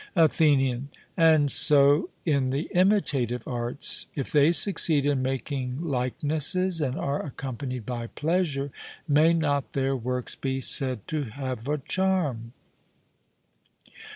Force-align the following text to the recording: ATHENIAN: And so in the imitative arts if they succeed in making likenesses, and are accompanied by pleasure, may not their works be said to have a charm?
ATHENIAN: 0.15 0.89
And 1.15 1.51
so 1.51 2.09
in 2.25 2.49
the 2.49 2.71
imitative 2.73 3.47
arts 3.47 4.07
if 4.15 4.31
they 4.31 4.51
succeed 4.51 5.05
in 5.05 5.21
making 5.21 5.79
likenesses, 5.85 6.81
and 6.81 6.97
are 6.97 7.21
accompanied 7.23 7.85
by 7.85 8.07
pleasure, 8.07 8.71
may 9.07 9.31
not 9.31 9.73
their 9.73 9.95
works 9.95 10.33
be 10.33 10.59
said 10.59 11.07
to 11.09 11.25
have 11.25 11.67
a 11.67 11.77
charm? 11.77 12.53